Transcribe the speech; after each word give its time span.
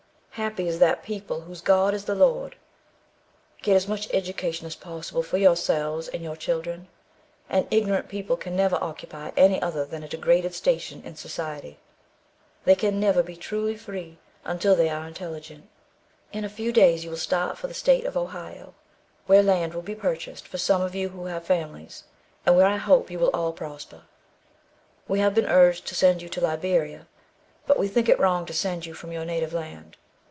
Happy 0.35 0.65
is 0.69 0.79
that 0.79 1.03
people 1.03 1.41
whose 1.41 1.59
God 1.59 1.93
is 1.93 2.05
the 2.05 2.15
Lord. 2.15 2.55
Get 3.61 3.75
as 3.75 3.85
much 3.85 4.09
education 4.13 4.65
as 4.65 4.77
possible 4.77 5.21
for 5.21 5.37
yourselves 5.37 6.07
and 6.07 6.23
your 6.23 6.37
children. 6.37 6.87
An 7.49 7.67
ignorant 7.69 8.07
people 8.07 8.37
can 8.37 8.55
never 8.55 8.77
occupy 8.81 9.31
any 9.35 9.61
other 9.61 9.85
than 9.85 10.03
a 10.03 10.07
degraded 10.07 10.55
station 10.55 11.03
in 11.03 11.17
society; 11.17 11.79
they 12.63 12.75
can 12.75 12.97
never 12.97 13.21
be 13.21 13.35
truly 13.35 13.75
free 13.75 14.19
until 14.45 14.73
they 14.73 14.87
are 14.89 15.05
intelligent. 15.05 15.67
In 16.31 16.45
a 16.45 16.49
few 16.49 16.71
days 16.71 17.03
you 17.03 17.09
will 17.09 17.17
start 17.17 17.57
for 17.57 17.67
the 17.67 17.73
state 17.73 18.05
of 18.05 18.15
Ohio, 18.15 18.73
where 19.27 19.43
land 19.43 19.73
will 19.73 19.81
be 19.83 19.95
purchased 19.95 20.47
for 20.47 20.57
some 20.57 20.81
of 20.81 20.95
you 20.95 21.09
who 21.09 21.25
have 21.25 21.43
families, 21.43 22.05
and 22.45 22.55
where 22.55 22.65
I 22.67 22.77
hope 22.77 23.11
you 23.11 23.19
will 23.19 23.31
all 23.31 23.51
prosper. 23.51 24.03
We 25.09 25.19
have 25.19 25.35
been 25.35 25.45
urged 25.49 25.85
to 25.87 25.93
send 25.93 26.21
you 26.21 26.29
to 26.29 26.41
Liberia, 26.41 27.05
but 27.67 27.77
we 27.77 27.89
think 27.89 28.07
it 28.07 28.17
wrong 28.17 28.45
to 28.45 28.53
send 28.53 28.85
you 28.85 28.93
from 28.93 29.11
your 29.11 29.25
native 29.25 29.51
land. 29.51 29.97